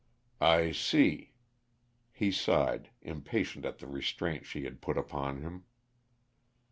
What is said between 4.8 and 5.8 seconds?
put upon him.